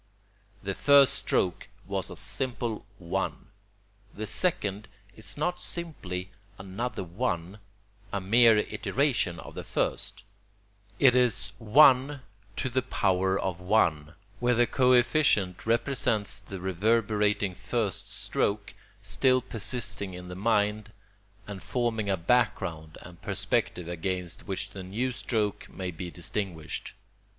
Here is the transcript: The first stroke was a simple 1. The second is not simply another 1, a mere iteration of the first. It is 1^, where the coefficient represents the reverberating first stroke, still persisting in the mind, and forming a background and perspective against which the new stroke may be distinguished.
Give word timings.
The 0.63 0.73
first 0.73 1.13
stroke 1.13 1.67
was 1.85 2.09
a 2.09 2.15
simple 2.15 2.87
1. 2.97 3.45
The 4.15 4.25
second 4.25 4.87
is 5.15 5.37
not 5.37 5.61
simply 5.61 6.31
another 6.57 7.03
1, 7.03 7.59
a 8.11 8.19
mere 8.19 8.57
iteration 8.57 9.39
of 9.39 9.53
the 9.53 9.63
first. 9.63 10.23
It 10.97 11.15
is 11.15 11.51
1^, 11.61 12.21
where 14.39 14.53
the 14.55 14.65
coefficient 14.65 15.67
represents 15.67 16.39
the 16.39 16.59
reverberating 16.59 17.53
first 17.53 18.09
stroke, 18.09 18.73
still 19.03 19.39
persisting 19.41 20.15
in 20.15 20.29
the 20.29 20.35
mind, 20.35 20.91
and 21.45 21.61
forming 21.61 22.09
a 22.09 22.17
background 22.17 22.97
and 23.03 23.21
perspective 23.21 23.87
against 23.87 24.47
which 24.47 24.71
the 24.71 24.81
new 24.81 25.11
stroke 25.11 25.69
may 25.69 25.91
be 25.91 26.09
distinguished. 26.09 26.93